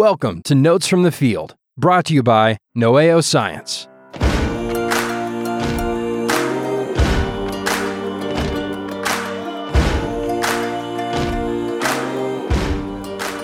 [0.00, 3.88] Welcome to Notes from the Field, brought to you by Noeo Science.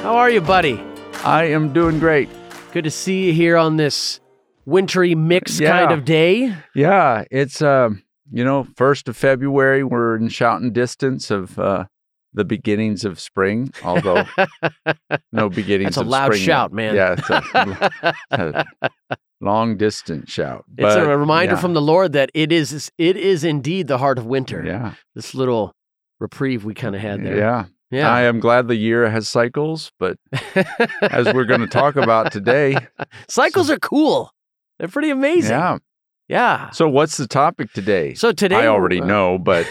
[0.02, 0.78] How are you, buddy?
[1.24, 2.28] I am doing great.
[2.72, 4.21] Good to see you here on this
[4.66, 5.71] wintry mix Yeah.
[5.78, 6.54] kind of day.
[6.74, 9.84] Yeah, it's um, you know, first of February.
[9.84, 11.87] We're in shouting distance of uh,
[12.35, 14.24] the beginnings of spring, although
[15.32, 15.96] no beginnings.
[15.96, 16.46] That's a loud spring yet.
[16.46, 16.95] shout, man.
[16.95, 17.30] Yeah, it's
[18.30, 18.64] a,
[19.10, 20.64] a long distance shout.
[20.78, 24.18] It's a reminder yeah, from the Lord that it is it is indeed the heart
[24.18, 24.62] of winter.
[24.64, 25.74] Yeah, This little
[26.20, 27.36] reprieve we kind of had there.
[27.36, 27.64] yeah.
[27.91, 28.08] Yeah.
[28.10, 30.16] I am glad the year has cycles, but
[31.02, 32.74] as we're going to talk about today,
[33.28, 34.30] Cycles are cool.
[34.78, 35.50] They're pretty amazing.
[35.50, 35.77] yeah.
[36.32, 36.70] Yeah.
[36.70, 38.14] So, what's the topic today?
[38.14, 39.66] So today I already know, but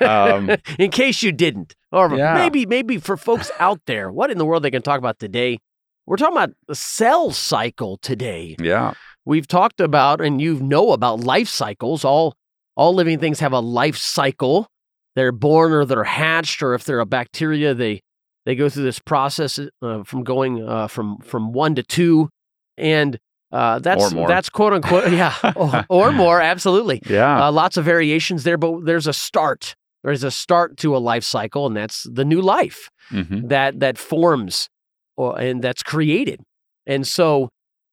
[0.00, 2.34] um, in case you didn't, or Yeah.
[2.34, 5.58] maybe maybe for folks out there, what in the world they can talk about today?
[6.06, 8.54] We're talking about the cell cycle today.
[8.62, 8.92] yeah,
[9.24, 12.04] We've talked about and you know about life cycles.
[12.04, 12.34] All
[12.76, 14.68] all living things have a life cycle.
[15.16, 18.00] They're born or they're hatched, or if they're a bacteria, they
[18.44, 22.28] they go through this process uh, from going uh, from from one to two,
[22.76, 23.18] and
[23.52, 27.00] uh, that's that's quote unquote yeah or, or more absolutely.
[27.08, 29.74] yeah, Uh, lots of variations there, but there's a start.
[30.04, 33.48] There's a start to a life cycle, and that's the new life Mhm.
[33.48, 34.68] that that forms
[35.16, 36.40] or and that's created.
[36.86, 37.48] And so,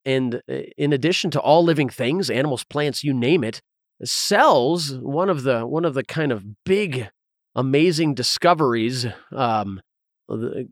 [0.05, 3.61] and uh, in addition to all living things, animals, plants, you name it,
[4.03, 4.93] cells.
[4.97, 7.09] One of the one of the kind of big,
[7.55, 9.81] amazing discoveries um,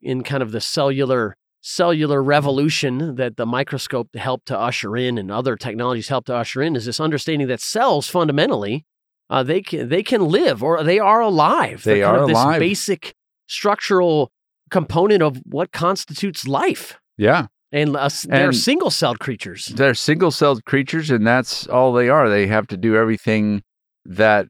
[0.02, 5.32] in kind of the cellular cellular revolution that the microscope helped to usher in and
[5.32, 8.86] other technologies helped to usher in is this understanding that cells fundamentally
[9.30, 11.84] uh, they can they can live or they are alive.
[11.84, 12.60] They are this alive.
[12.60, 13.14] basic
[13.48, 14.32] structural
[14.70, 17.00] component of what constitutes life.
[17.18, 17.48] yeah.
[17.74, 19.68] And uh, they're And- single celled creatures.
[19.68, 22.28] They're single celled creatures, and that's all they are.
[22.28, 23.64] They have to do everything
[24.04, 24.48] that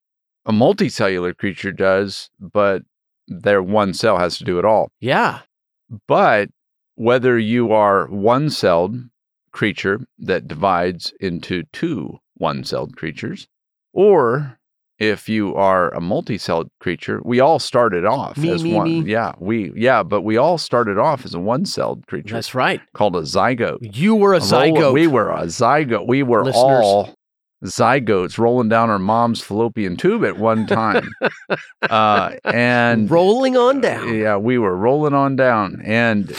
[0.47, 2.81] a multicellular creature does, but
[3.27, 4.89] their one cell has to do it all.
[4.99, 5.41] Yeah.
[6.07, 6.49] But
[7.01, 8.95] whether you are one celled
[9.51, 13.47] creature that divides into two one celled creatures,
[13.93, 14.57] or
[14.99, 18.87] if you are a multi-celled creature, we all started off Me, as me, one.
[18.87, 19.11] me.
[19.11, 22.79] Yeah, we yeah, but we all started off as a one-celled creature That's right.
[22.93, 23.79] called a zygote.
[23.97, 24.93] You were a A roll- zygote.
[24.93, 26.07] We were a zygote.
[26.07, 26.55] We were Listeners.
[26.85, 27.15] all
[27.65, 31.09] zygotes rolling down our mom's fallopian tube at one time.
[31.89, 34.13] uh, and rolling on down.
[34.15, 35.81] yeah, we were rolling on down.
[35.83, 36.35] And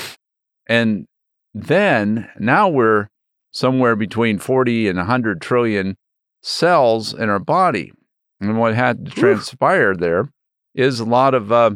[0.66, 1.06] and
[1.54, 3.08] then now we're
[3.50, 5.96] somewhere between 40 and 100 trillion
[6.42, 7.92] cells in our body.
[8.40, 10.28] And what had to transpire there
[10.74, 11.72] is a lot of uh,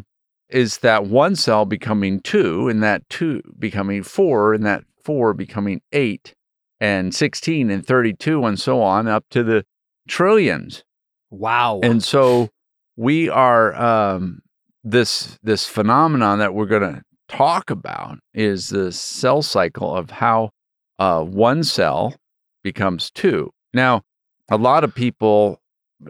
[0.49, 5.81] is that one cell becoming two, and that two becoming four, and that four becoming
[5.93, 6.35] eight,
[6.81, 9.65] and 16 and 32, and so on up to the
[10.09, 10.85] trillions.
[11.31, 11.81] Wow.
[11.83, 12.51] And so
[12.97, 14.41] we are um,
[14.83, 20.51] this this phenomenon that we're going to talk about is the cell cycle of how
[20.99, 22.15] uh, one cell
[22.63, 23.51] becomes two.
[23.75, 24.03] Now,
[24.51, 25.61] a lot of people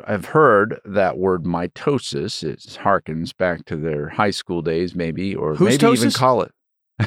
[0.07, 2.43] have heard that word mitosis.
[2.43, 6.53] It harkens back to their high school days, maybe, or Whose maybe even call it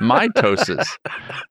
[0.00, 0.86] mitosis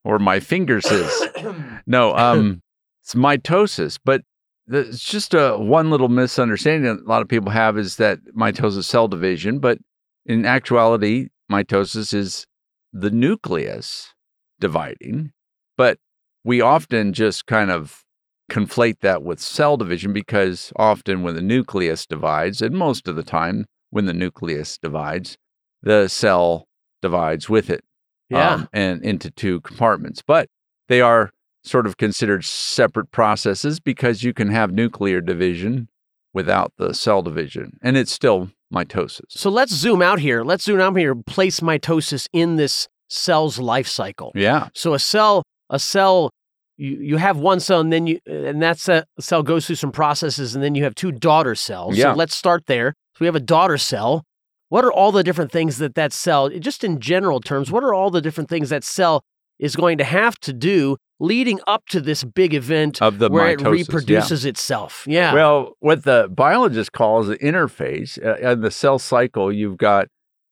[0.04, 1.28] or my fingers is.
[1.88, 2.62] No, um,
[3.02, 4.22] it's mitosis, but
[4.68, 8.78] it's just a one little misunderstanding that a lot of people have is that mitosis
[8.78, 9.80] is cell division, but
[10.26, 12.46] in actuality, mitosis is
[12.94, 14.14] the nucleus
[14.60, 15.32] dividing.
[15.78, 15.98] But
[16.44, 18.04] we often just kind of
[18.50, 23.24] conflate that with cell division because often when the nucleus divides, and most of the
[23.24, 25.38] time when the nucleus divides,
[25.82, 26.68] the cell
[27.02, 27.84] divides with it
[28.30, 28.54] yeah.
[28.54, 30.22] um, and into two compartments.
[30.26, 30.48] But
[30.88, 31.32] they are
[31.64, 35.88] sort of considered separate processes because you can have nuclear division
[36.34, 39.22] without the cell division, and it's still mitosis.
[39.30, 40.44] so let's zoom out here.
[40.44, 41.14] Let's zoom out here.
[41.14, 44.32] Place mitosis in this cell's life cycle.
[44.36, 46.30] Yeah, So a cell, a cell,
[46.78, 48.80] you, you have one cell, and then you, and that
[49.20, 51.98] cell goes through some processes, and then you have two daughter cells.
[51.98, 52.14] Yeah.
[52.14, 52.94] So let's start there.
[53.16, 54.24] So we have a daughter cell.
[54.70, 57.94] What are all the different things that that cell, just in general terms, what are
[57.94, 59.22] all the different things that cell
[59.60, 63.56] is going to have to do leading up to this big event of the where
[63.56, 63.60] mitosis.
[63.60, 63.70] it yeah.
[63.70, 65.06] reproduces itself?
[65.08, 65.34] Yeah.
[65.34, 70.08] Well, what the biologist calls the interphase, uh, in the cell cycle, you've got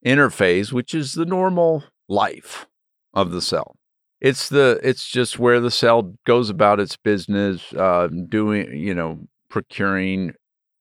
[0.05, 2.67] interphase, which is the normal life
[3.13, 3.75] of the cell.
[4.21, 9.27] It's the it's just where the cell goes about its business, uh, doing you know
[9.49, 10.33] procuring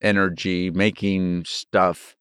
[0.03, 2.17] energy, making stuff,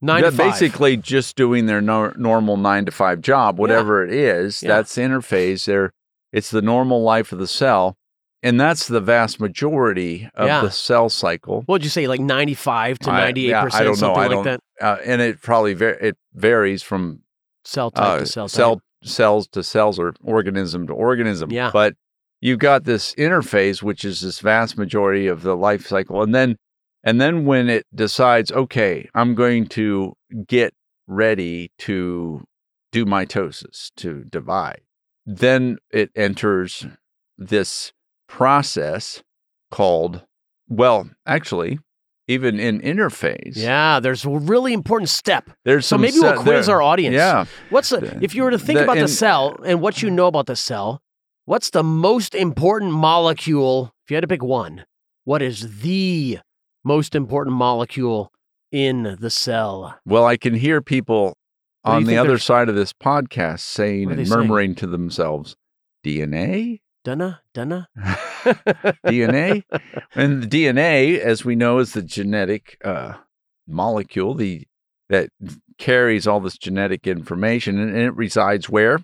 [0.00, 0.52] Nine they're to five.
[0.52, 4.62] basically just doing their no, normal nine to five job, whatever it is.
[4.62, 4.68] Yeah.
[4.68, 5.66] That's interphase.
[5.66, 5.92] They're,
[6.34, 7.96] it's the normal life of the cell.
[8.42, 10.60] And that's the vast majority of Yeah.
[10.60, 11.60] the cell cycle.
[11.64, 13.94] What would you say, like 95 to 98%, yeah, I don't know.
[13.94, 14.60] something I like don't- that?
[14.80, 17.20] Uh, and it probably var- it varies from
[17.64, 18.54] Cell type uh, to cell type.
[18.54, 21.50] cell cells to cells or organism to organism.
[21.50, 21.70] Yeah.
[21.72, 21.94] But
[22.42, 26.56] you've got this interphase, which is this vast majority of the life cycle, and then
[27.02, 30.14] and then when it decides, okay, I'm going to
[30.46, 30.74] get
[31.06, 32.44] ready to
[32.92, 34.80] do mitosis to divide,
[35.26, 36.86] then it enters
[37.38, 37.92] this
[38.28, 39.22] process
[39.70, 40.22] called
[40.68, 41.78] well, actually,
[42.26, 45.50] even in interphase, Yeah, there's a really important step.
[45.66, 47.14] There's So maybe we'll quiz there- our audience.
[47.14, 50.10] Yeah, What's the, if you were to think the- about the cell and what you
[50.10, 51.02] know about the cell,
[51.44, 53.92] what's the most important molecule?
[54.04, 54.86] If you had to pick one,
[55.24, 56.38] what is the
[56.82, 58.32] most important molecule
[58.72, 59.98] in the cell?
[60.06, 61.43] Well, I can hear people What do you
[61.84, 64.40] on the other they're- side of this podcast saying and they saying?
[64.40, 65.56] murmuring to themselves,
[66.04, 66.80] DNA?
[67.04, 67.88] Dunna, dunna.
[67.98, 69.64] DNA?
[70.14, 73.14] and the DNA, as we know, is the genetic uh,
[73.66, 74.66] molecule the
[75.10, 75.28] that
[75.78, 79.00] carries all this genetic information, and, and it resides where?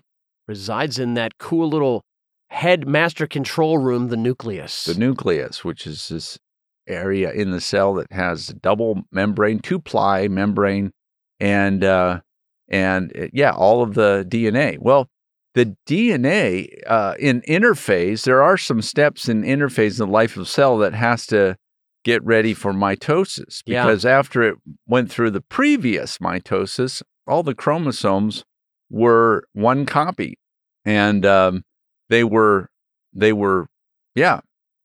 [0.47, 2.03] Resides in that cool little
[2.49, 4.85] head master control room, the nucleus.
[4.85, 6.39] The nucleus, which is this
[6.87, 10.91] area in the cell that has a double membrane, two ply membrane,
[11.39, 12.21] and uh,
[12.71, 14.79] and uh, yeah, all of the DNA.
[14.79, 15.07] Well,
[15.53, 20.47] the DNA uh, in interphase, there are some steps in interphase in the life of
[20.47, 21.57] cell that has to
[22.03, 23.83] get ready for mitosis Yeah.
[23.83, 24.55] because after it
[24.87, 28.43] went through the previous mitosis, all the chromosomes
[28.89, 30.39] were one copy,
[30.85, 31.63] and um,
[32.09, 32.69] they were
[33.13, 33.67] they were
[34.15, 34.39] yeah.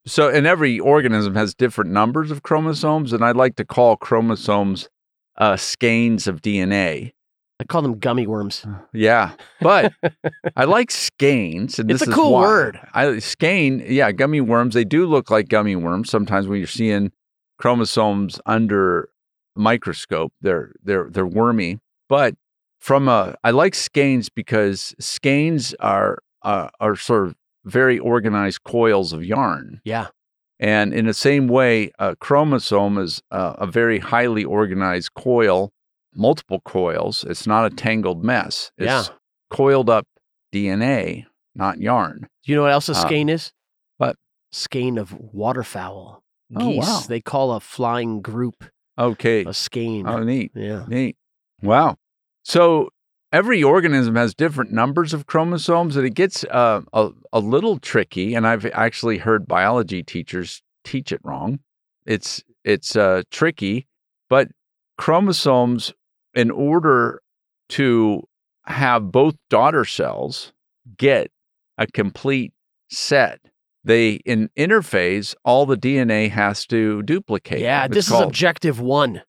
[0.08, 4.88] So, and every organism has different numbers of chromosomes, and I like to call chromosomes
[5.36, 7.12] uh, skeins of DNA.
[7.58, 8.66] I call them gummy worms.
[8.92, 9.92] Yeah, but
[10.56, 12.42] I like skeins, and It's a cool why.
[12.42, 12.80] word.
[12.92, 14.74] I skein, yeah, gummy worms.
[14.74, 16.10] They do look like gummy worms.
[16.10, 17.12] Sometimes when you're seeing
[17.58, 19.08] chromosomes under
[19.56, 21.78] microscope, they're they're they're wormy.
[22.08, 22.34] But
[22.78, 29.12] from a, I like skeins because skeins are uh, are sort of very organized coils
[29.14, 29.80] of yarn.
[29.84, 30.08] Yeah.
[30.60, 35.72] And in the same way, a chromosome is uh, a very highly organized coil,
[36.16, 37.24] multiple coils.
[37.28, 38.70] It's not a tangled mess.
[38.78, 39.04] It's Yeah.
[39.50, 40.06] coiled up
[40.52, 42.28] DNA, not yarn.
[42.44, 43.52] Do you know what else a Uh, skein is?
[43.98, 44.16] what?
[44.52, 46.22] Skein of waterfowl.
[46.54, 46.86] Oh, Geese.
[46.86, 47.00] wow.
[47.08, 48.64] They call a flying group
[48.98, 49.44] Okay.
[49.44, 50.06] a skein.
[50.06, 50.52] Oh, neat.
[50.54, 50.84] yeah.
[50.88, 51.16] Neat.
[51.62, 51.96] Wow.
[52.44, 52.90] So
[53.32, 58.34] every organism has different numbers of chromosomes, and it gets uh, a, a little tricky.
[58.34, 61.58] And I've actually heard biology teachers teach it wrong.
[62.06, 63.86] It's it's uh, tricky,
[64.30, 64.48] but
[64.98, 65.92] chromosomes,
[66.36, 67.20] in order
[67.70, 68.22] to
[68.66, 70.52] have both daughter cells
[70.96, 71.30] get
[71.78, 72.52] a complete
[72.90, 73.40] set,
[73.84, 77.60] they in interphase all the DNA has to duplicate.
[77.60, 79.22] Yeah, It's this is objective one.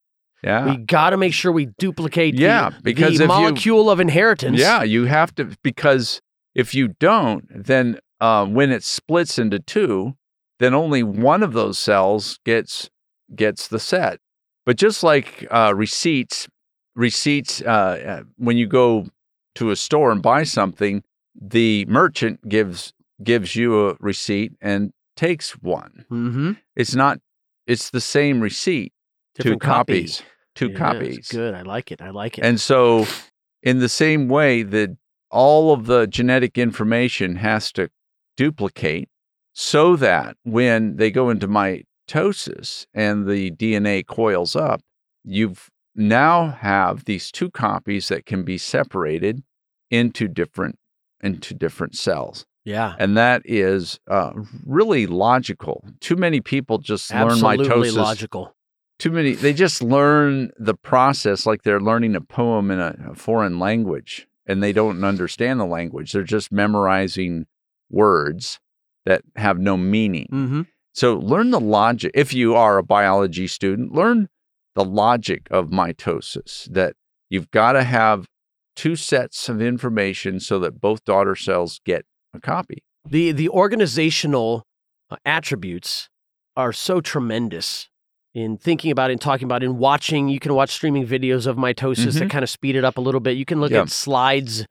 [0.44, 0.66] yeah.
[0.70, 4.00] We got to make sure we duplicate the- Yeah, because the if you- molecule of
[4.00, 4.60] inheritance.
[4.60, 6.22] Yeah, you have to because
[6.54, 10.16] if you don't, then uh, when it splits into two,
[10.60, 12.90] then only one of those cells gets
[13.36, 14.20] gets the set.
[14.66, 16.48] But just like uh, receipts,
[16.98, 19.08] receipts uh, uh, when you go
[19.56, 21.04] to a store and buy something,
[21.40, 22.92] the merchant gives
[23.24, 26.06] gives you a receipt and takes one.
[26.12, 26.52] Mm-hmm.
[26.76, 27.20] It's not.
[27.66, 28.92] It's the same receipt,
[29.36, 29.94] Different two copy.
[30.02, 30.22] copies,
[30.56, 31.28] two Yeah, copies.
[31.30, 31.54] good.
[31.54, 32.02] I like it.
[32.02, 32.44] I like it.
[32.46, 33.06] And so,
[33.64, 34.96] in the same way that
[35.30, 37.90] all of the genetic information has to
[38.38, 39.10] duplicate
[39.54, 44.82] so that when they go into mitosis and the DNA coils up,
[45.24, 49.44] you've now have these two copies that can be separated
[49.92, 50.78] into different
[51.22, 52.46] into different cells.
[52.64, 52.96] yeah.
[53.00, 54.34] And that is uh,
[54.66, 55.84] really logical.
[56.00, 58.56] Too many people just Absolutely learn mitosis logical.
[59.00, 63.16] too many they just learn the process like they're learning a poem in a, a
[63.16, 67.46] foreign language and they don't understand the language they're just memorizing
[67.90, 68.60] words
[69.06, 70.62] that have no meaning Mm-hmm.
[70.94, 74.30] so learn the logic if you are a biology student learn
[74.78, 76.94] the logic of mitosis that
[77.30, 78.26] you've got to have
[78.76, 84.64] two sets of information so that both daughter cells get a copy The the organizational
[85.10, 86.10] uh, attributes
[86.56, 87.90] are so tremendous
[88.34, 90.28] in thinking about it and talking about it and watching.
[90.30, 93.20] You can watch streaming videos of mitosis that kind of speed it up a little
[93.22, 93.36] bit.
[93.38, 93.76] You can look Mm-hmm.
[93.76, 93.82] Yeah.
[93.84, 94.66] at slides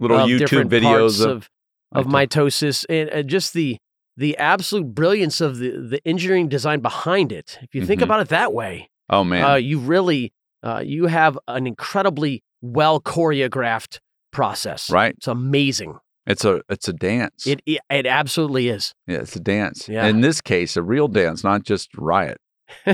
[0.00, 1.48] little youtube different videos of,
[1.92, 3.76] of mitosis and, and just the
[4.16, 7.58] the absolute brilliance of the the engineering design behind it.
[7.62, 8.04] If you think Mhm.
[8.04, 10.32] about it that way, oh man uh, you really
[10.64, 13.98] uh, you have an incredibly well choreographed
[14.32, 14.88] process.
[14.90, 15.14] Right.
[15.16, 15.98] It's amazing.
[16.26, 17.46] It's a it's a dance.
[17.46, 18.94] It it, it absolutely is.
[19.08, 19.88] yeah, it's a dance.
[19.88, 20.06] Yeah.
[20.06, 22.38] In this case, a real dance, not just riot.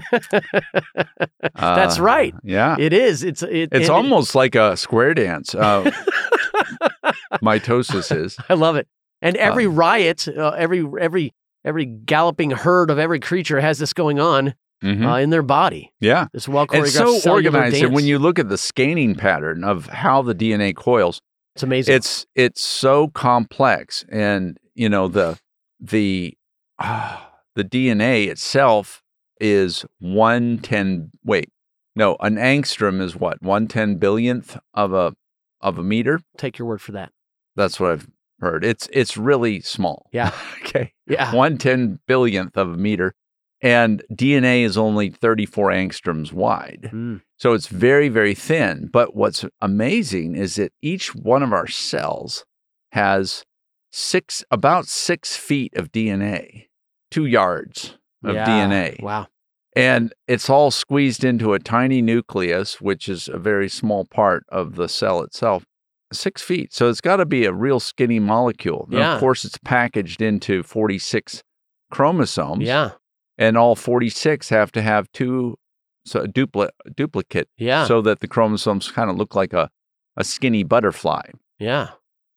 [1.55, 2.35] That's Uh, right.
[2.43, 2.77] Yeah.
[2.79, 3.23] It is.
[3.23, 5.55] It's it, it's it- almost like a square dance.
[5.55, 5.91] Uh,
[7.43, 8.37] mitosis is.
[8.49, 8.89] I love it.
[9.21, 11.35] And every riot, uh, every every
[11.65, 15.07] every galloping herd of every creature has this going on Mhm.
[15.07, 15.93] uh, in their body.
[16.01, 16.27] yeah.
[16.33, 17.75] it's well It's so organized.
[17.75, 17.85] Dance.
[17.87, 21.21] And when you look at the scanning pattern of how the DNA coils,
[21.55, 21.95] it's amazing.
[21.95, 24.05] it's it's so complex.
[24.09, 25.39] And you know, the
[25.81, 26.37] the
[26.79, 29.03] ah, the DNA itself
[29.41, 31.51] is one ten wait.
[31.97, 33.43] No, an angstrom is what?
[33.43, 35.15] One ten billionth of a
[35.61, 36.21] of a meter?
[36.37, 37.11] Take your word for that.
[37.57, 38.09] That's what I've
[38.39, 38.65] heard.
[38.65, 40.09] It's it's really small.
[40.13, 40.31] Yeah.
[40.63, 40.93] okay.
[41.09, 41.35] Yeah.
[41.35, 43.15] One ten billionth of a meter.
[43.61, 46.91] And DNA is only 34 angstroms wide.
[46.93, 47.23] Mm.
[47.39, 48.89] So it's very, very thin.
[48.93, 52.45] But what's amazing is that each one of our cells
[52.93, 53.45] has
[53.91, 56.67] six, about six feet of DNA,
[57.11, 58.47] two yards of Yeah.
[58.47, 59.03] DNA.
[59.03, 59.27] Wow.
[59.75, 64.77] And it's all squeezed into a tiny nucleus, which is a very small part of
[64.77, 65.65] the cell itself.
[66.13, 66.73] Six feet.
[66.73, 68.89] So it's got to be a real skinny molecule.
[68.91, 69.15] Yeah.
[69.15, 71.43] of course, it's packaged into 46
[71.91, 72.65] chromosomes.
[72.65, 72.93] Yeah.
[73.39, 75.57] And all 46 have to have two
[76.05, 77.85] so a dupli- duplicate Yeah.
[77.87, 79.69] so that the chromosomes kind of look like a,
[80.17, 81.23] a skinny butterfly.
[81.59, 81.91] yeah.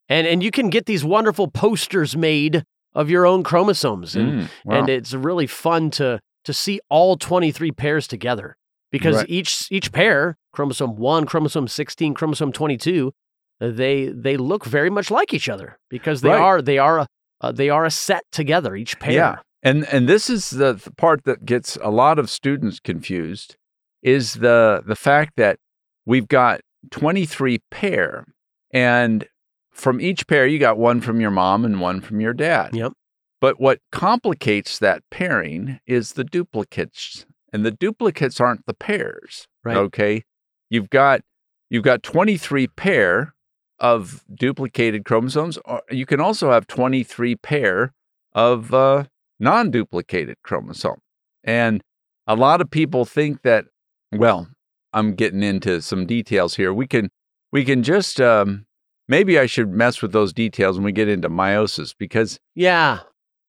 [0.09, 4.49] And and you can get these wonderful posters made of your own chromosomes, and Mm,
[4.65, 4.75] wow.
[4.79, 8.57] and it's really fun to to see all 23 pairs together
[8.91, 9.29] because Right.
[9.29, 13.13] each each pair chromosome 1 chromosome 16 chromosome 22
[13.61, 16.41] uh, they they look very much like each other because they Right.
[16.41, 17.07] are they are a,
[17.39, 19.35] uh, they are a set together each pair Yeah.
[19.63, 23.55] And and this is the part that gets a lot of students confused
[24.01, 25.59] is the the fact that
[26.05, 28.25] we've got 23 pair
[28.71, 29.27] and
[29.71, 32.75] from each pair you got one from your mom and one from your dad.
[32.75, 32.93] Yep.
[33.39, 37.25] But what complicates that pairing is the duplicates.
[37.51, 39.47] And the duplicates aren't the pairs.
[39.63, 39.75] Right.
[39.75, 40.23] Okay?
[40.69, 41.21] You've got
[41.69, 43.33] you've got 23 pair
[43.79, 45.57] of duplicated chromosomes.
[45.65, 47.93] Or you can also have 23 pair
[48.33, 49.05] of uh,
[49.41, 51.01] non-duplicated chromosome.
[51.43, 51.81] And
[52.27, 53.65] a lot of people think that
[54.13, 54.47] well,
[54.93, 56.73] I'm getting into some details here.
[56.73, 57.09] We can
[57.51, 58.65] we can just um,
[59.07, 62.99] maybe I should mess with those details when we get into meiosis because yeah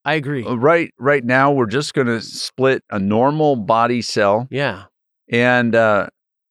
[0.04, 4.48] i agree uh, right right now we're just going to split a normal body cell
[4.50, 4.84] yeah
[5.30, 6.08] and uh,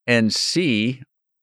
[0.08, 1.02] and see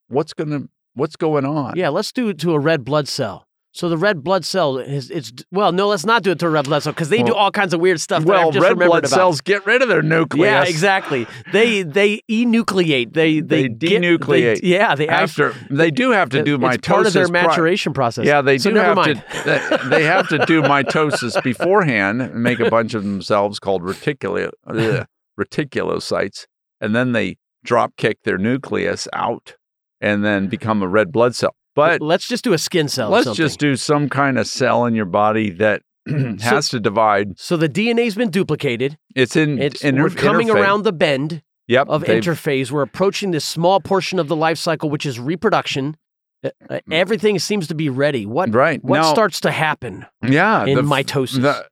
[0.09, 1.77] what's going to what's going on.
[1.77, 5.11] yeah let's do it to a red blood cell so the red blood cell is
[5.11, 7.35] it's well no let's not do it to a red blood cell because they do
[7.35, 9.11] all kinds of weird stuff that well, I've just red blood about.
[9.11, 10.45] cells get rid of their nucleus.
[10.47, 11.27] Yeah, exactly.
[11.53, 13.13] They they enucleate.
[13.13, 16.59] They they, They get- denucleate they- yeah, they actually After they do have to do
[16.59, 16.83] mitosis.
[16.83, 18.25] Part of their maturation process.
[18.27, 19.25] Yeah, they So do never have mind.
[19.31, 19.79] to.
[19.89, 24.51] They, they have to do mitosis beforehand and make a bunch of themselves called reticula,
[24.67, 25.07] ugh,
[25.39, 26.47] reticulocytes,
[26.81, 29.57] and then they drop kick their nucleus out
[30.01, 31.55] and then become a red blood cell.
[31.79, 33.11] But let's just do a skin cell.
[33.11, 35.83] let's just do some kind of cell in your body that
[36.41, 37.39] has to divide.
[37.39, 38.99] So the DNA's been duplicated.
[39.15, 39.61] It's in.
[39.61, 40.55] It's inter- we're coming interphase.
[40.61, 42.71] around the bend Yep, of interphase.
[42.71, 45.97] We're approaching this small portion of the life cycle, which is reproduction.
[46.43, 48.25] Uh, uh, everything seems to be ready.
[48.25, 51.43] What Right what now, starts to happen yeah, in the, mitosis?
[51.43, 51.67] The,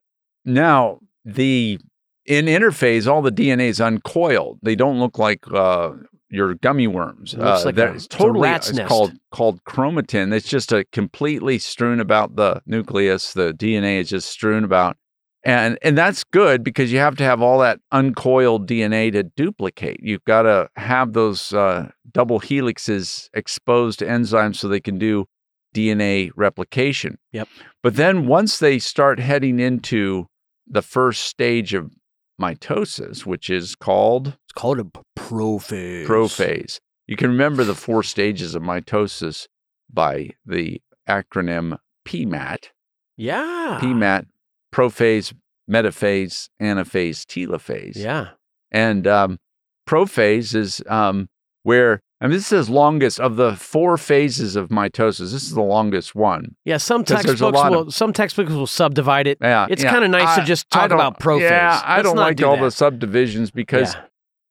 [0.44, 1.78] now the
[2.26, 4.58] in interphase, all the DNA is uncoiled.
[4.62, 5.92] They don't look like uh,
[6.28, 7.34] your gummy worms.
[7.34, 8.88] It looks uh, like a, it's it's totally it's nest.
[8.88, 10.32] called called chromatin.
[10.32, 13.32] It's just a completely strewn about the nucleus.
[13.32, 14.96] The DNA is just strewn about,
[15.44, 20.00] and and that's good because you have to have all that uncoiled DNA to duplicate.
[20.02, 25.26] You've got to have those uh, double helixes exposed to enzymes so they can do
[25.74, 27.18] DNA replication.
[27.32, 27.48] Yep.
[27.82, 30.26] But then once they start heading into
[30.66, 31.92] the first stage of
[32.40, 34.84] mitosis, which is called it's called a
[35.18, 36.06] prophase.
[36.06, 36.80] prophase.
[37.06, 39.46] You can remember the four stages of mitosis
[39.92, 42.70] by the acronym PMAT.
[43.18, 43.78] Yeah.
[43.82, 44.26] PMAT,
[44.72, 45.34] prophase,
[45.70, 47.96] metaphase, anaphase, telophase.
[47.96, 48.28] Yeah.
[48.72, 49.38] And um,
[49.86, 51.28] prophase is um,
[51.62, 55.18] where, mean this is longest of the four phases of mitosis.
[55.32, 56.56] This is the longest one.
[56.64, 56.78] Yeah.
[56.78, 59.38] some textbooks will of- some textbooks will subdivide it.
[59.40, 59.92] Yeah, It's yeah.
[59.92, 61.42] kinda nice to just talk about prophase.
[61.42, 64.00] Yeah, I Let's don't not like all the subdivisions because Yeah.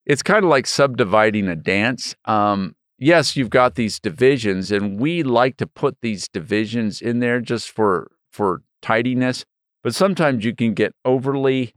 [0.06, 2.14] It's kind of like subdividing a dance.
[2.24, 7.40] Um, yes, you've got these divisions, and we like to put these divisions in there
[7.40, 9.44] just for for tidiness.
[9.82, 11.74] But sometimes you can get overly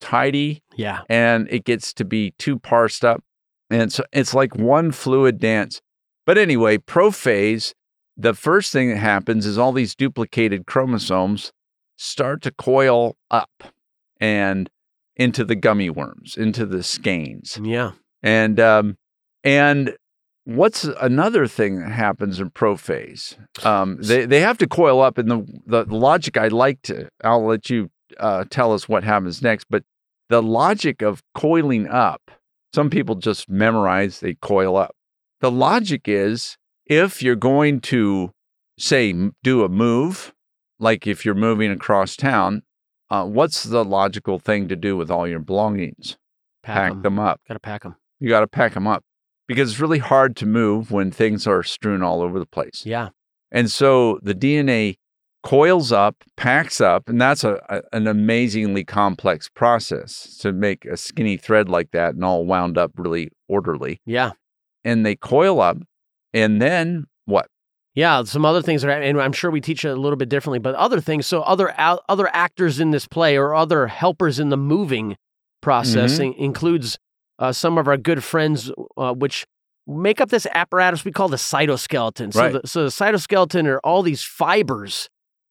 [0.00, 1.00] tidy, Yeah.
[1.08, 3.22] and it gets to be too parsed up.
[3.70, 5.80] And so it's like one fluid dance.
[6.26, 7.72] But anyway, prophase,
[8.16, 11.52] the first thing that happens is all these duplicated chromosomes
[11.96, 13.50] start to coil up
[14.20, 14.68] and
[15.16, 17.58] into the gummy worms, into the skeins.
[17.62, 17.92] Yeah.
[18.22, 18.96] And um,
[19.42, 19.96] and
[20.44, 23.36] what's another thing that happens in prophase?
[23.64, 27.44] Um, they they have to coil up, and the the logic I like to I'll
[27.46, 29.84] let you uh, tell us what happens next, but
[30.28, 32.30] the logic of coiling up.
[32.74, 34.96] Some people just memorize they coil up.
[35.40, 36.56] The logic is
[36.86, 38.32] if you're going to
[38.78, 40.32] say do a move,
[40.80, 42.62] like if you're moving across town,
[43.10, 46.16] uh, what's the logical thing to do with all your belongings?
[46.62, 47.02] Pack, Pack 'em.
[47.02, 47.96] them up Gotta pack them.
[48.20, 49.02] you got to pack them up
[49.46, 52.84] because it's really hard to move when things are strewn all over the place.
[52.86, 53.10] Yeah.
[53.52, 54.96] And so the DNA
[55.42, 60.96] coils up, packs up, and that's a, a- an amazingly complex process to make a
[60.96, 64.00] skinny thread like that and all wound up really orderly.
[64.06, 64.30] Yeah.
[64.84, 65.76] And they coil up,
[66.32, 67.46] and then what?
[67.94, 70.58] Yeah, some other things are, and I'm sure we teach it a little bit differently,
[70.58, 71.26] but other things.
[71.26, 75.16] So other other actors in this play or other helpers in the moving
[75.62, 76.36] process Mhm.
[76.36, 76.98] includes
[77.38, 79.44] uh, some of our good friends, uh, which
[79.88, 82.32] make up this apparatus we call the cytoskeleton.
[82.32, 82.52] So, Right.
[82.62, 85.08] the, so the cytoskeleton are all these fibers,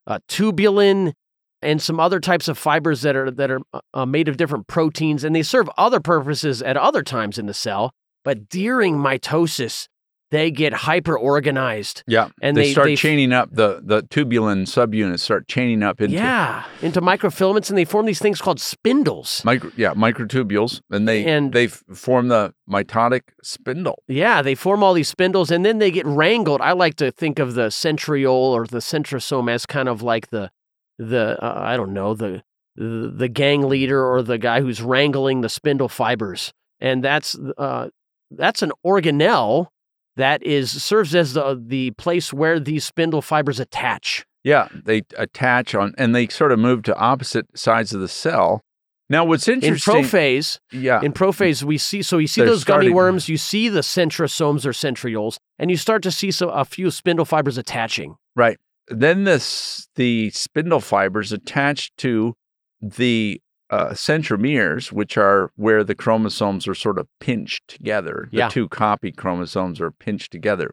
[0.08, 1.14] uh, tubulin,
[1.62, 4.68] and some other types of fibers that are that are uh, uh, made of different
[4.68, 7.92] proteins, and they serve other purposes at other times in the cell.
[8.24, 9.88] But during mitosis,
[10.34, 12.04] they get hyper organized.
[12.08, 16.02] Yeah, And they, they- start they- chaining up the the tubulin subunits start chaining up
[16.02, 19.42] into yeah, into microfilaments, and they form these things called spindles.
[19.46, 23.98] micro yeah microtubules, and they And- they form the mitotic spindle.
[24.08, 26.62] Yeah, they form all these spindles, and then they get wrangled.
[26.62, 30.50] I like to think of the centriole or the centrosome as kind of like the
[30.98, 32.42] the uh, I don't know the,
[32.76, 37.90] the the gang leader or the guy who's wrangling the spindle fibers, and that's uh,
[38.32, 39.68] that's an organelle
[40.16, 44.26] that is serves as the the place where these spindle fibers attach.
[44.44, 48.62] Yeah, they attach on and they sort of move to opposite sides of the cell.
[49.10, 52.64] Now, what's interesting In prophase, yeah, In prophase, we see so you see They're those
[52.64, 56.50] gummy starting- worms, you see the centrosomes or centrioles, and you start to see so,
[56.50, 58.16] a few spindle fibers attaching.
[58.36, 58.58] right.
[58.90, 62.34] Then this the spindle fibers attach to
[62.82, 63.40] the
[63.74, 68.28] uh, centromeres, which are where the chromosomes are sort of pinched together.
[68.32, 68.50] The Yeah.
[68.50, 70.70] two copy chromosomes are pinched together,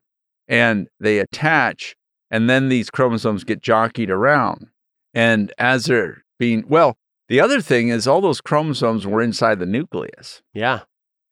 [0.48, 1.96] and they attach,
[2.30, 4.66] and then these chromosomes get jockeyed around.
[5.14, 6.96] And as they're being well,
[7.28, 10.42] the other thing is all those chromosomes were inside the nucleus.
[10.52, 10.80] Yeah,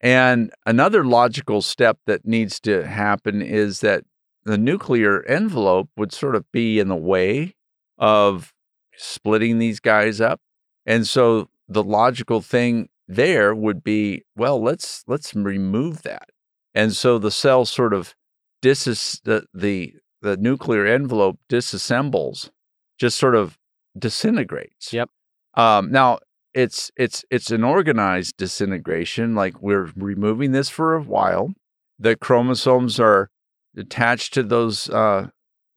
[0.00, 4.04] And another logical step that needs to happen is that
[4.44, 7.56] the nuclear envelope would sort of be in the way
[7.98, 8.52] of
[8.96, 10.40] splitting these guys up.
[10.86, 16.30] And so the logical thing there would be, well, let's let's remove that.
[16.74, 18.14] And so the cell sort of
[18.62, 18.84] dis
[19.24, 22.50] the the the nuclear envelope disassembles,
[22.98, 23.58] just sort of
[23.98, 24.92] disintegrates.
[24.92, 25.10] Yep.
[25.54, 26.18] Um, now
[26.54, 29.34] it's it's it's an organized disintegration.
[29.34, 31.52] Like we're removing this for a while.
[31.98, 33.30] The chromosomes are
[33.76, 35.28] attached to those uh,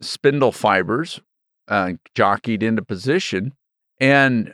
[0.01, 1.21] spindle fibers,
[1.67, 3.53] uh, jockeyed into position,
[3.99, 4.53] and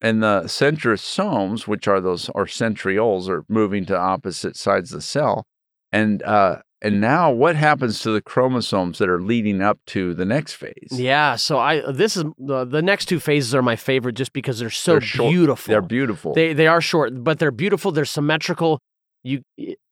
[0.00, 5.02] and the centrosomes, which are those or centrioles, are moving to opposite sides of the
[5.02, 5.46] cell.
[5.90, 10.24] And uh, and now what happens to the chromosomes that are leading up to the
[10.24, 10.88] next phase?
[10.92, 11.36] yeah.
[11.36, 14.70] So I this is the the next two phases are my favorite just because they're
[14.70, 15.72] so They're beautiful.
[15.72, 16.34] They're beautiful.
[16.34, 17.90] They they are short, but they're beautiful.
[17.90, 18.80] They're symmetrical.
[19.24, 19.42] You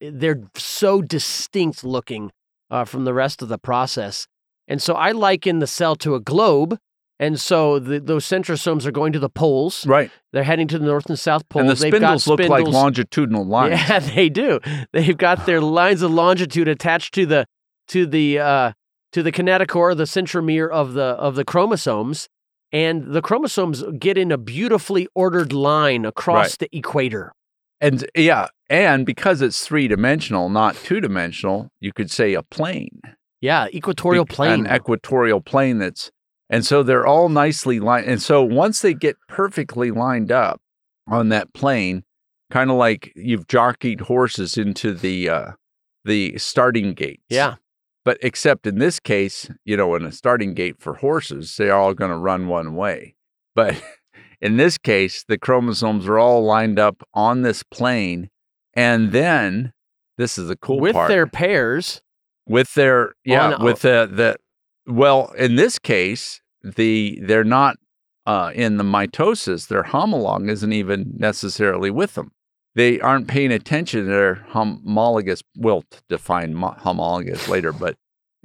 [0.01, 2.31] they're so distinct looking
[2.71, 4.27] uh, from the rest of the process.
[4.69, 6.79] And so I liken the cell to a globe.
[7.19, 9.87] And so the, those centrosomes are going to the poles.
[9.87, 10.11] right.
[10.33, 11.63] They're heading to the north and south poles.
[11.63, 13.81] and the They've got spindles look like longitudinal lines.
[13.89, 14.61] Yeah, they do.
[14.93, 17.47] They've got their lines of longitude attached to the
[17.89, 18.73] to the uh,
[19.13, 22.29] to the kinetochore, the centromere of the of the chromosomes,
[22.71, 27.33] and the chromosomes get in a beautifully ordered line across the equator.
[27.81, 33.01] And yeah, and because it's three dimensional, not two dimensional, you could say a plane.
[33.41, 34.67] Yeah, equatorial plane.
[34.67, 36.11] An equatorial plane that's
[36.51, 38.07] and so they're all nicely lined.
[38.07, 40.61] And so once they get perfectly lined up
[41.09, 42.05] on that plane,
[42.51, 45.51] kind of like you've jockeyed horses into the uh
[46.05, 47.25] the starting gates.
[47.29, 47.57] yeah,
[48.05, 51.95] But except in this case, you know, in a starting gate for horses, they're all
[51.95, 53.17] going to run one way.
[53.57, 53.83] But
[54.41, 58.31] in this case, the chromosomes are all lined up on this plane.
[58.75, 59.73] And then
[60.17, 61.09] this is the cool with part.
[61.09, 62.01] their pairs.
[62.47, 64.37] with their yeah, On- with the the
[64.87, 67.77] well, in this case, the they're not
[68.27, 72.33] uh in the mitosis, their homolog isn't even necessarily with them.
[72.75, 75.43] they aren't paying attention to their homologous.
[75.57, 77.97] We'll define homologous later, but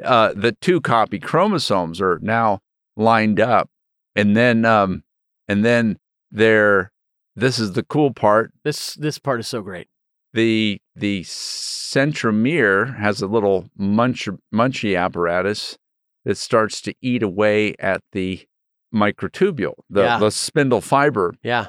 [0.04, 2.60] uh, the two copy chromosomes are now
[2.96, 3.70] lined up,
[4.16, 5.04] and then um,
[5.48, 5.98] and then
[6.32, 6.92] they're.
[7.36, 8.52] This is the cool part.
[8.64, 9.88] This this part is so great.
[10.34, 15.78] The the centromere has a little munch munchy apparatus
[16.26, 18.46] that starts to eat away at the
[18.94, 20.20] microtubule, the, Yeah.
[20.20, 21.68] the spindle fiber Yeah.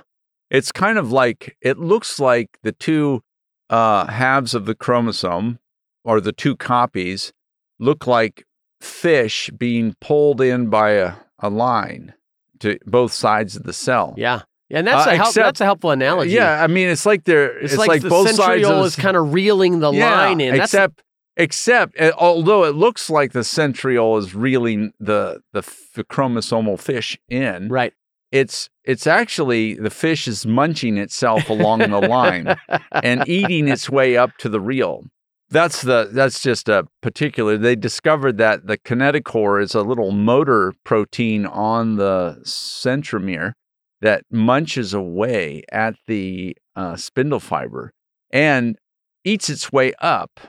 [0.51, 3.23] it's kind of like it looks like the two
[3.71, 5.59] uh, halves of the chromosome
[6.05, 7.33] or the two copies
[7.79, 8.45] look like
[8.81, 12.13] fish being pulled in by a, a line
[12.61, 14.15] to both sides of the cell.
[14.17, 14.43] Yeah.
[14.69, 16.31] Yeah, and that's Uh, a help, except- that's a helpful analogy.
[16.33, 18.87] Yeah, I mean it's like they're It's, it's, like, like, the both sides centriole of
[18.87, 20.57] is kind of reeling the yeah, line in.
[20.57, 21.03] That's Except
[21.37, 27.19] except uh, although it looks like the centriole is reeling the the f- chromosomal fish
[27.29, 27.93] in, right.
[28.31, 32.57] it's it's actually the fish is munching itself along the line.
[33.03, 35.05] and eating its way up to the reel.
[35.51, 37.59] That's the that's just a particular.
[37.59, 43.53] They discovered that the kinetochore is a little motor protein on the centromere
[44.01, 47.93] that munches away at the uh, spindle fiber
[48.31, 48.77] and
[49.25, 50.41] eats its way up.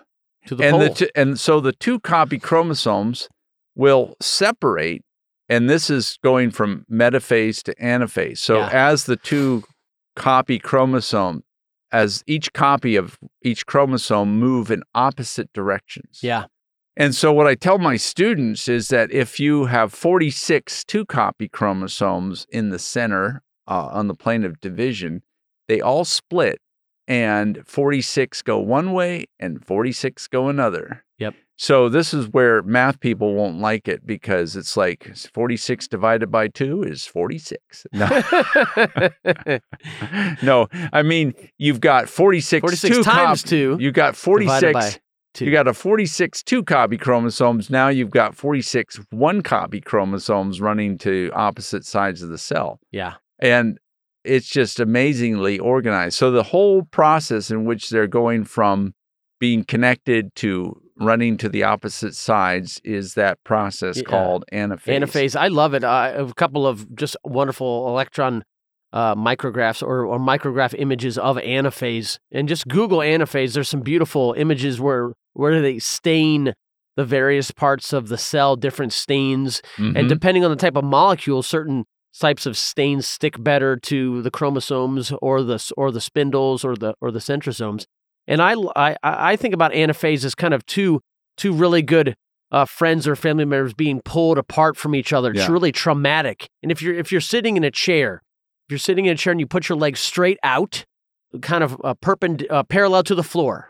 [0.47, 0.79] To the and pole.
[0.81, 3.29] the t- and so the two copy chromosomes
[3.75, 5.03] will separate,
[5.49, 8.37] and this is going from metaphase to anaphase.
[8.39, 8.69] So Yeah.
[8.71, 9.63] as the two
[10.15, 11.43] copy chromosome,
[11.91, 16.19] as each copy of each chromosome move in opposite directions.
[16.21, 16.45] yeah.
[16.95, 21.47] And so what I tell my students is that if you have 46 two copy
[21.49, 25.23] chromosomes in the center uh, on the plane of division,
[25.67, 26.61] they all split
[27.07, 31.03] and 46 go one way and 46 go another.
[31.19, 31.35] Yep.
[31.55, 36.47] So this is where math people won't like it because it's like 46 divided by
[36.47, 37.85] 2 is 46.
[37.93, 38.07] No.
[40.43, 44.99] no, I mean, you've got 46, 46 two times cop- 2 You've got 46
[45.35, 45.45] 2.
[45.45, 47.69] you got a 46 two copy chromosomes.
[47.69, 52.79] Now you've got 46 one copy chromosomes running to opposite sides of the cell.
[52.91, 53.15] yeah.
[53.39, 53.77] And
[54.23, 56.15] it's just amazingly organized.
[56.17, 58.93] So the whole process in which they're going from
[59.39, 64.03] being connected to running to the opposite sides is that process Yeah.
[64.03, 64.99] called anaphase.
[64.99, 65.35] Anaphase.
[65.35, 65.83] I love it.
[65.83, 68.43] I have a couple of just wonderful electron
[68.93, 72.19] uh, micrographs or, or micrograph images of anaphase.
[72.31, 73.53] And just Google anaphase.
[73.53, 76.53] There's some beautiful images where where they stain
[76.95, 79.63] the various parts of the cell, different stains.
[79.77, 79.97] Mhm.
[79.97, 81.85] And depending on the type of molecule, certain
[82.19, 86.93] types of stains stick better to the chromosomes or the or the spindles or the
[87.01, 87.85] or the centrosomes.
[88.27, 91.01] And I I I think about anaphase as kind of two
[91.37, 92.15] two really good
[92.51, 95.31] uh, friends or family members being pulled apart from each other.
[95.31, 95.51] It's Yeah.
[95.51, 96.47] really traumatic.
[96.61, 98.21] And if you're if you're sitting in a chair,
[98.67, 100.85] if you're sitting in a chair and you put your legs straight out,
[101.41, 103.69] kind of uh, perpend- uh, parallel to the floor,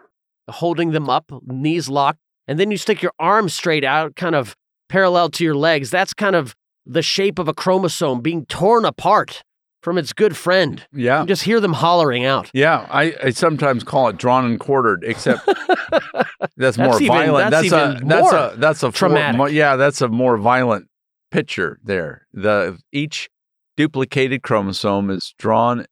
[0.49, 4.53] holding them up, knees locked, and then you stick your arms straight out, kind of
[4.89, 5.89] parallel to your legs.
[5.89, 6.53] That's kind of
[6.85, 9.43] the shape of a chromosome being torn apart
[9.81, 10.85] from its good friend.
[10.93, 11.21] yeah.
[11.21, 12.49] You just hear them hollering out.
[12.53, 15.41] Yeah, I, I sometimes call it drawn and quartered, except
[16.57, 17.51] that's, more even- violent.
[17.51, 19.51] that's That's, a even that's more a that's a traumatic.
[19.51, 20.87] yeah, that's a more violent
[21.31, 22.27] picture there.
[22.33, 23.29] The each
[23.75, 25.85] duplicated chromosome is drawn,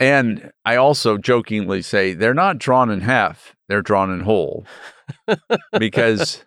[0.00, 4.64] and I also jokingly say they're not drawn in half; they're drawn in whole,
[5.78, 6.44] because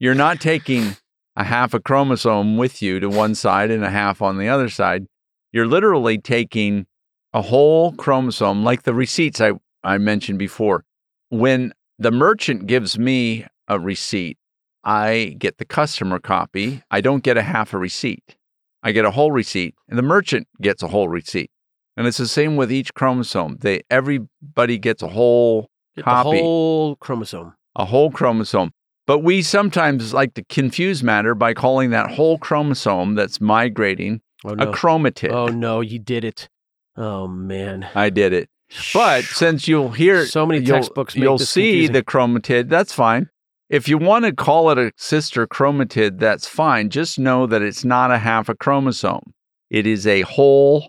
[0.00, 0.96] you're not taking
[1.36, 4.68] a half a chromosome with you to one side and a half on the other
[4.68, 5.06] side.
[5.52, 6.86] You're literally taking
[7.32, 10.84] a whole chromosome, like the receipts I, I mentioned before.
[11.30, 14.36] When the merchant gives me a receipt,
[14.84, 16.82] I get the customer copy.
[16.90, 18.36] I don't get a half a receipt.
[18.82, 21.50] I get a whole receipt, and the merchant gets a whole receipt.
[21.96, 23.58] And it's the same with each chromosome.
[23.60, 26.40] They everybody gets a whole Get Copy.
[26.40, 27.54] whole chromosome.
[27.76, 28.72] a whole chromosome.
[29.06, 34.50] But we sometimes like to confuse matter by calling that whole chromosome that's migrating Oh
[34.50, 34.72] a no.
[34.72, 35.32] chromatid.
[35.32, 36.48] oh no, you did it.
[36.96, 37.88] Oh man.
[37.94, 38.48] I did it.
[38.94, 41.92] But since you'll hear So many you'll- textbooks make you'll see confusing.
[41.92, 42.68] the chromatid.
[42.68, 43.28] That's fine.
[43.68, 46.90] If you want to call it a sister chromatid, that's fine.
[46.90, 49.32] Just know that it's not a half a chromosome.
[49.70, 50.88] It is a whole.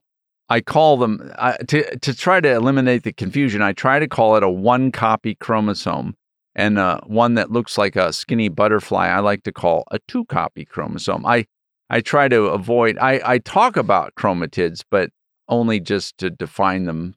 [0.49, 3.61] I call them I, to to try to eliminate the confusion.
[3.61, 6.15] I try to call it a one copy chromosome,
[6.55, 9.07] and uh, one that looks like a skinny butterfly.
[9.07, 11.25] I like to call a two copy chromosome.
[11.25, 11.45] I
[11.89, 12.97] I try to avoid.
[12.99, 15.09] I I talk about chromatids, but
[15.49, 17.15] only just to define them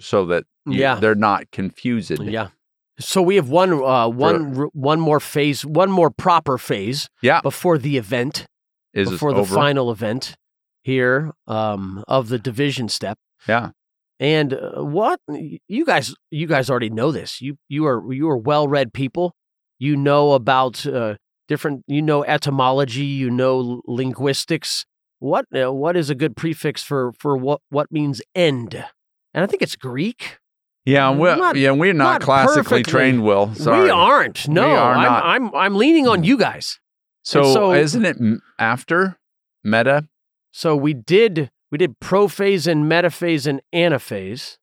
[0.00, 0.96] so that you- Yeah.
[0.96, 2.10] they're not confused.
[2.22, 2.48] Yeah.
[3.00, 7.40] So we have one uh, one r- one more phase, one more proper phase Yeah.
[7.42, 8.46] before the event,
[8.92, 9.54] Is before the over?
[9.54, 10.34] final event
[10.82, 13.18] here um, of the division step.
[13.48, 13.70] Yeah.
[14.20, 15.20] And uh, what
[15.68, 17.40] you guys you guys already know this.
[17.40, 19.34] You you are you are well-read people.
[19.78, 21.14] You know about uh,
[21.46, 24.84] different you know etymology, you know linguistics.
[25.20, 28.74] What uh, what is a good prefix for for what what means end?
[29.34, 30.38] And I think it's Greek.
[30.84, 32.82] Yeah, well, Not- yeah, we're not, not classically perfectly.
[32.90, 33.54] trained, Will.
[33.54, 33.84] Sorry.
[33.84, 34.48] We aren't.
[34.48, 35.24] No, are I'm, not.
[35.24, 36.80] I'm I'm leaning on you guys.
[37.22, 38.16] So, so- isn't it
[38.58, 39.18] after
[39.62, 40.08] meta?
[40.50, 44.56] So we did we did prophase and metaphase and anaphase.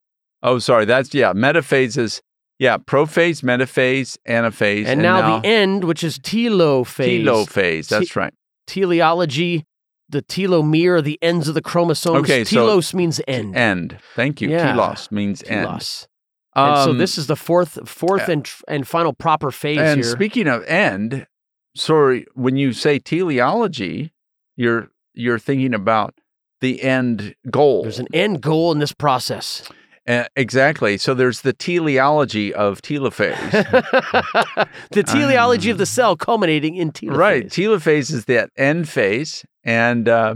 [0.44, 0.86] Oh, sorry.
[0.86, 1.34] That's yeah.
[1.34, 2.22] Metaphase is
[2.60, 2.78] yeah.
[2.78, 7.24] Prophase, metaphase, anaphase, And, now, the end, which is telophase.
[7.24, 7.88] telophase.
[7.90, 8.34] That's Te- right.
[8.68, 9.66] teleology,
[10.10, 12.20] the telomere, the ends of the chromosomes.
[12.24, 13.56] Okay, so- telos means end.
[13.56, 13.98] End.
[14.16, 14.50] Thank you.
[14.50, 14.74] Yeah.
[14.74, 15.66] Telos means end.
[15.68, 16.08] Telos.
[16.56, 20.12] and so Um, this is the fourth, fourth and and final proper phase And here.
[20.12, 21.28] speaking of end,
[21.76, 24.14] sorry, when you say teleology,
[24.56, 26.14] you're you're thinking about
[26.62, 27.84] the end goal.
[27.84, 29.70] There's an end goal in this process.
[30.08, 30.98] Uh, exactly.
[30.98, 33.52] So there's the teleology of telophase.
[34.92, 37.18] the teleology of the cell culminating in telophase.
[37.18, 37.46] right.
[37.48, 40.36] Telophase is that end phase, and uh,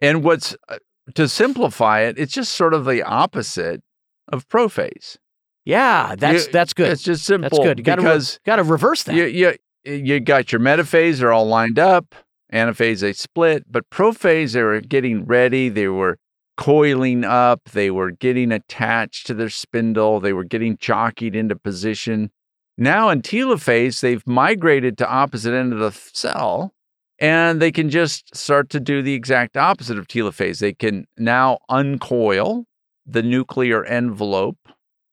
[0.00, 0.78] and what's uh,
[1.14, 3.82] to simplify it, it's just sort of the opposite
[4.28, 5.16] of prophase.
[5.64, 6.90] Yeah, that's You- that's good.
[6.92, 7.48] It's just simple.
[7.48, 7.78] That's good.
[7.78, 9.14] You gotta re- because gotta reverse that.
[9.16, 12.14] you, you you got your metaphase are all lined up.
[12.52, 15.68] Anaphase they split, but prophase they were getting ready.
[15.68, 16.18] They were
[16.56, 17.62] coiling up.
[17.72, 20.20] They were getting attached to their spindle.
[20.20, 22.30] They were getting jockeyed into position.
[22.78, 26.72] Now in telophase, they've migrated to opposite end of the cell,
[27.18, 30.58] and they can just start to do the exact opposite of telophase.
[30.58, 32.64] They can now uncoil
[33.06, 34.58] the nuclear envelope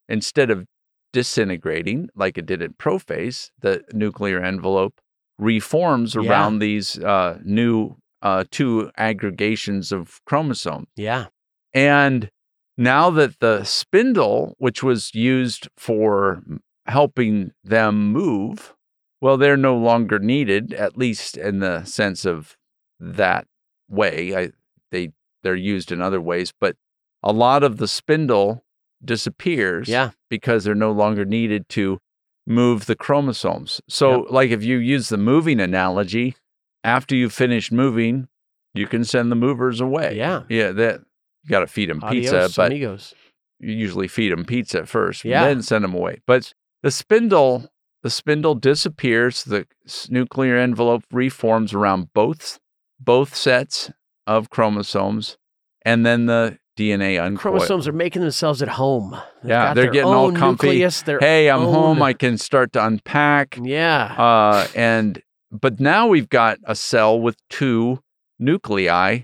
[0.10, 0.66] instead of
[1.14, 5.00] disintegrating like it did in prophase, the nuclear envelope
[5.44, 6.30] reforms Yeah.
[6.30, 10.88] around these uh, new uh, two aggregations of chromosomes.
[10.96, 11.26] yeah.
[11.74, 12.30] And
[12.78, 16.42] now that the spindle, which was used for
[16.86, 18.74] helping them move,
[19.22, 22.56] well, they're no longer needed, at least in the sense of
[23.00, 23.46] that
[23.90, 24.36] way.
[24.36, 24.52] I,
[24.92, 25.12] they
[25.44, 26.76] they're used in other ways, but
[27.22, 28.64] a lot of the spindle
[29.04, 30.12] disappears Yeah.
[30.30, 32.00] because they're no longer needed to
[32.46, 33.82] move the chromosomes.
[33.88, 36.36] So, like if you use the moving analogy,
[36.84, 38.28] after you finish moving,
[38.74, 40.16] you can send the movers away.
[40.18, 40.44] Yeah.
[40.50, 41.02] Yeah, that
[41.44, 43.14] you got to feed them pizza, Adios, but amigos.
[43.60, 45.44] you usually feed them pizza first, Yeah.
[45.46, 46.22] then send them away.
[46.28, 47.70] But the spindle,
[48.02, 49.44] the spindle disappears.
[49.44, 49.66] The
[50.10, 52.60] nuclear envelope reforms around both
[53.00, 53.92] both sets
[54.28, 55.38] of chromosomes,
[55.86, 57.40] and then the DNA uncoils.
[57.42, 59.12] Chromosomes are making themselves at home.
[59.44, 60.68] They've Yeah, they're getting all own comfy.
[60.68, 62.02] Nucleus, Hey, I'm home.
[62.02, 63.58] I can start to unpack.
[63.62, 64.14] yeah.
[64.18, 68.00] Uh, and but now we've got a cell with two
[68.40, 69.20] nuclei,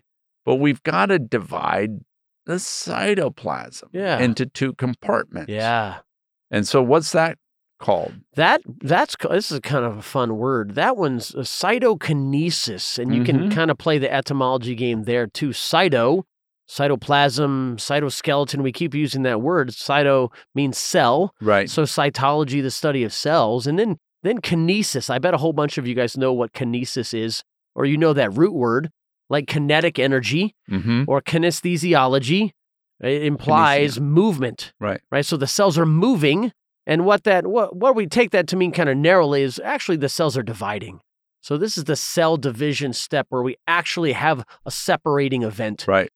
[0.45, 2.01] but we've got to divide
[2.45, 4.19] the cytoplasm Yeah.
[4.19, 5.49] into two compartments.
[5.51, 5.99] yeah.
[6.51, 7.37] And so what's that
[7.79, 8.13] called?
[8.35, 10.75] That that's this is kind of a fun word.
[10.75, 13.51] That one's a cytokinesis, and you can Mhm.
[13.53, 15.49] kind of play the etymology game there too.
[15.49, 16.23] Cyto,
[16.69, 18.61] cytoplasm, cytoskeleton.
[18.61, 19.69] We keep using that word.
[19.69, 21.69] Cyto means cell, Right.
[21.69, 25.09] so cytology, the study of cells, and then then kinesis.
[25.09, 28.11] I bet a whole bunch of you guys know what kinesis is, or you know
[28.13, 28.89] that root word,
[29.29, 31.03] like kinetic energy Mm-hmm.
[31.07, 32.51] or kinesthesiology.
[33.01, 34.99] It implies movement Right.
[35.09, 35.25] right?
[35.25, 36.51] So the cells are moving,
[36.85, 39.97] and what that what what we take that to mean kind of narrowly is actually
[39.97, 40.99] the cells are dividing.
[41.41, 46.09] So this is the cell division step where we actually have a separating event, Right.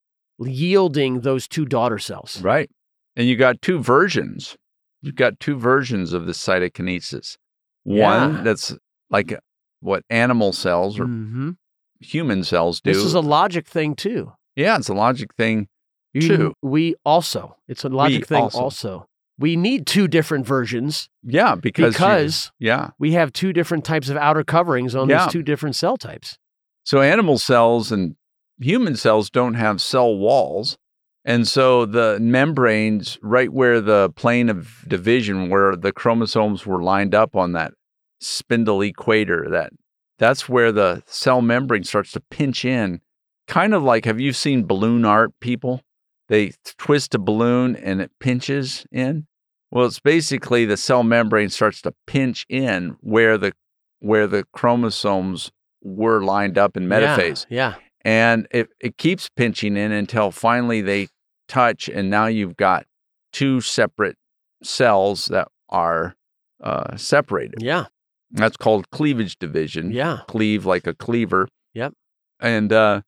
[0.47, 2.41] Yielding those two daughter cells.
[2.41, 2.69] Right.
[3.15, 4.55] And you got two versions.
[5.01, 7.37] You've got two versions of the cytokinesis.
[7.83, 8.41] One Yeah.
[8.43, 8.73] that's
[9.09, 9.37] like
[9.81, 11.57] what animal cells or Mhm.
[11.99, 12.91] human cells do.
[12.93, 14.31] This is a logic thing too.
[14.55, 15.67] yeah, it's a logic thing
[16.13, 16.53] You- too.
[16.61, 18.59] We also, it's a logic thing also.
[18.59, 19.07] also.
[19.39, 22.91] We need two different versions Yeah, because you- yeah.
[22.99, 25.25] we have two different types of outer coverings on Yeah.
[25.25, 26.37] these two different cell types.
[26.83, 28.15] So animal cells and
[28.59, 30.77] human cells don't have cell walls.
[31.25, 37.15] And so the membranes, right where the plane of division, where the chromosomes were lined
[37.15, 37.73] up on that
[38.19, 39.71] spindle equator, that
[40.19, 43.01] that's where the cell membrane starts to pinch in.
[43.47, 45.81] Kind of like have you seen balloon art people?
[46.29, 49.27] They twist a balloon and it pinches in.
[49.71, 53.53] Well, it's basically the cell membrane starts to pinch in where the
[53.99, 57.75] where the chromosomes were lined up in metaphase Yeah.
[58.05, 61.07] And it, it keeps pinching in until finally they
[61.47, 62.85] touch and now you've got
[63.31, 64.15] two separate
[64.63, 66.15] cells that are
[66.63, 67.85] uh, separated Yeah.
[68.31, 70.19] that's called cleavage division Yeah.
[70.27, 71.93] cleave like a cleaver Yep.
[72.39, 73.01] and uh,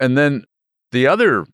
[0.00, 0.44] and then
[0.92, 1.46] the other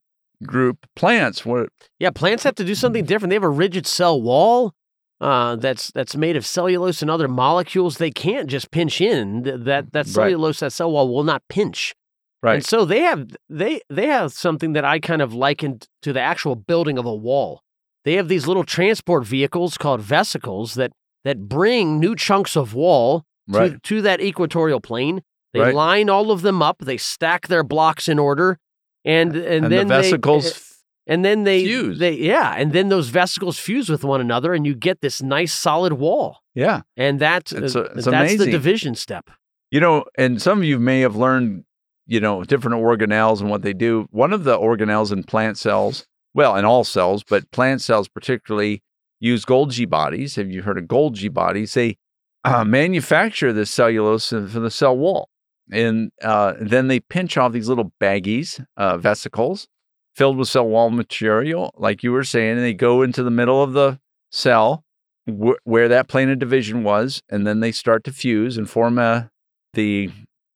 [0.45, 1.45] group plants.
[1.45, 1.71] What?
[1.99, 3.31] Yeah, plants have to do something different.
[3.31, 4.73] They have a rigid cell wall
[5.21, 7.99] uh, that's that's made of cellulose and other molecules.
[7.99, 9.43] They can't just pinch in.
[9.45, 10.15] Th- That that Right.
[10.15, 11.95] cellulose, that cell wall will not pinch.
[12.43, 12.57] Right.
[12.57, 16.21] And so they have they they have something that I kind of likened to the
[16.21, 17.63] actual building of a wall.
[18.05, 20.93] They have these little transport vehicles called vesicles that
[21.25, 23.83] that bring new chunks of wall to, right.
[23.83, 25.23] to that equatorial plane.
[25.53, 25.75] They Right.
[25.75, 26.79] line all of them up.
[26.81, 28.59] They stack their blocks in order,
[29.05, 30.79] and and, And, then the they- vesicles.
[31.09, 31.99] and then they fuse.
[31.99, 35.53] They yeah, and then those vesicles fuse with one another, and you get this nice
[35.53, 36.39] solid wall.
[36.55, 36.83] yeah.
[36.97, 39.29] And that It's uh, a- it's that's the division step.
[39.73, 41.65] You know, and some of you may have learned,
[42.09, 44.09] you know, different organelles and what they do.
[44.11, 48.83] One of the organelles in plant cells, well, in all cells, but plant cells particularly
[49.21, 50.37] use Golgi bodies.
[50.37, 51.75] Have you heard of Golgi bodies?
[51.75, 51.99] They
[52.45, 55.29] uh, manufacture this cellulose for the cell wall.
[55.71, 59.69] And uh, then they pinch off these little baggies, uh, vesicles,
[60.17, 63.63] filled with cell wall material, like you were saying, and they go into the middle
[63.63, 64.01] of the
[64.33, 64.83] cell
[65.27, 68.99] wh- where that plane of division was, and then they start to fuse and form
[68.99, 69.31] a
[69.75, 70.11] the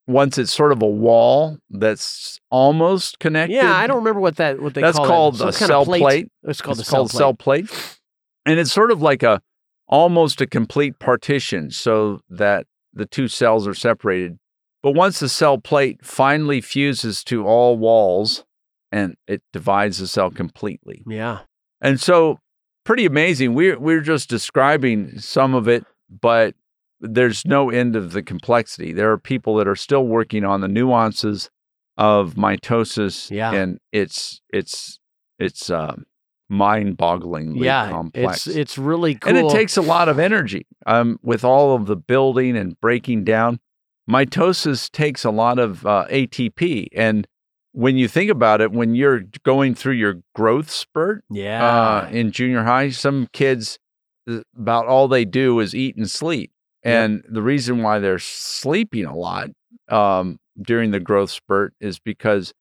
[0.07, 3.55] once it's sort of a wall that's almost connected.
[3.55, 5.41] Yeah, I don't remember what that what they That's call called it.
[5.41, 6.01] A kind cell of plate.
[6.01, 6.29] plate.
[6.45, 7.19] It's called it's a cell plate.
[7.19, 7.99] cell plate,
[8.47, 9.41] and it's sort of like a
[9.89, 14.39] almost a complete partition, so that the two cells are separated.
[14.83, 18.45] But once the cell plate finally fuses to all walls,
[18.91, 21.05] and it divides the cell completely.
[21.07, 21.41] Yeah.
[21.81, 22.39] And so
[22.85, 23.55] pretty amazing.
[23.55, 26.55] We're we're just describing some of it, but
[27.03, 28.93] there's no end of the complexity.
[28.93, 31.51] There are people that are still working on the nuances
[31.99, 33.53] of mitosis Yeah.
[33.53, 34.99] and it's it's
[35.39, 36.07] it's um
[36.49, 37.89] mind-bogglingly Yeah.
[37.91, 38.47] complex.
[38.47, 39.37] It's it's really cool.
[39.37, 40.67] And it takes a lot of energy.
[40.87, 43.59] Um, with all of the building and breaking down,
[44.09, 46.89] mitosis takes a lot of uh, ATP.
[46.95, 47.27] And
[47.73, 51.65] when you think about it, when you're going through your growth spurt yeah.
[51.65, 53.79] uh, in junior high, some kids
[54.31, 56.52] uh, about all they do is eat and sleep.
[56.85, 56.95] Yep.
[56.95, 59.51] And the reason why they're sleeping a lot
[59.89, 62.53] um, during the growth spurt is because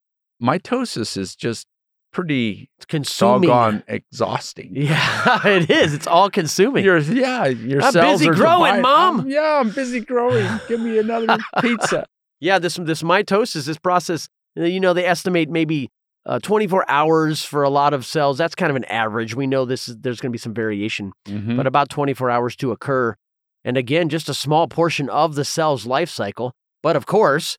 [0.42, 1.66] mitosis is just
[2.14, 3.50] pretty it's consuming.
[3.50, 4.72] doggone exhausting.
[4.76, 5.94] Yeah, it is.
[5.94, 6.84] It's all consuming.
[6.84, 8.82] Your yeah, your I'm cells busy are growing.
[8.82, 9.20] Mom.
[9.22, 10.48] I'm- yeah, I'm busy growing.
[10.68, 12.06] Give me another pizza.
[12.40, 14.28] Yeah, this this mitosis, this process,
[14.60, 15.90] uh, you know, they estimate maybe
[16.26, 18.38] uh, 24 hours for a lot of cells.
[18.38, 19.36] That's kind of an average.
[19.36, 21.56] We know this is there's going to be some variation, Mhm.
[21.58, 23.16] but about 24 hours to occur.
[23.64, 26.54] And again, just a small portion of the cell's life cycle.
[26.84, 27.58] But of course,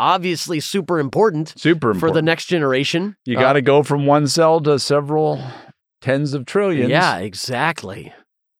[0.00, 2.00] obviously super important Super important.
[2.00, 3.16] for the next generation.
[3.24, 5.40] you Uh, got to go from one cell to several
[6.00, 6.90] tens of trillions.
[6.90, 8.12] Yeah, exactly.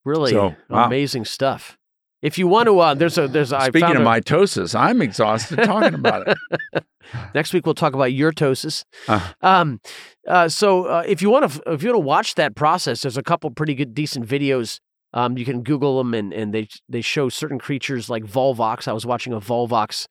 [0.04, 0.84] Really So, wow.
[0.86, 1.76] amazing stuff.
[2.22, 5.56] If you want to, uh, there's a there's I Speaking of a- mitosis, I'm exhausted
[5.62, 6.84] talking about it.
[7.34, 8.84] Next week we'll talk about yurtosis.
[9.08, 9.32] Uh.
[9.42, 9.80] Um,
[10.26, 13.18] uh, so uh, if you want to, if you want to watch that process, there's
[13.18, 14.78] a couple pretty good, decent videos.
[15.14, 18.86] Um, you can Google them, and and they they show certain creatures like Volvox.
[18.88, 20.04] I was watching a Volvox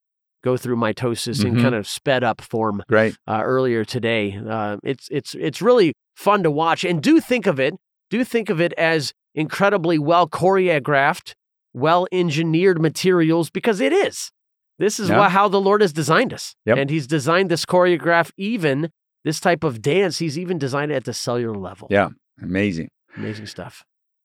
[0.43, 1.61] go through mitosis in Mhm.
[1.61, 3.15] kind of sped up form Great.
[3.27, 4.37] uh, earlier today.
[4.49, 7.75] Uh, it's it's it's really fun to watch, and do think of it.
[8.09, 11.33] Do think of it as incredibly well choreographed,
[11.73, 14.31] well engineered materials because it is.
[14.79, 15.17] This is Yeah.
[15.19, 16.77] wha- how the Lord has designed us, Yep.
[16.77, 18.31] and He's designed this choreograph.
[18.37, 18.89] Even
[19.23, 21.87] this type of dance, He's even designed it at the cellular level.
[21.91, 22.09] Yeah.
[22.41, 22.89] Amazing.
[23.17, 23.83] amazing stuff.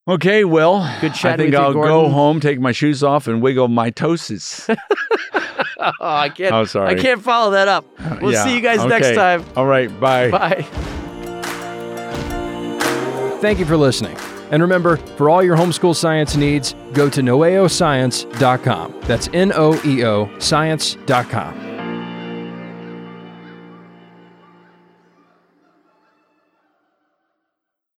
[0.09, 3.68] Okay, well, Good I think with I'll go home, take my shoes off, and wiggle
[3.68, 4.75] mitosis.
[5.79, 6.55] oh, I can't.
[6.55, 6.94] oh, sorry.
[6.94, 7.85] I can't follow that up.
[8.23, 9.44] We'll Yeah, see you guys next time.
[9.55, 10.31] All right, bye.
[10.31, 10.62] Bye.
[13.42, 14.16] Thank you for listening.
[14.51, 19.01] And remember, for all your homeschool science needs, go to noeoscience.com.
[19.03, 21.67] That's N O E O science.com.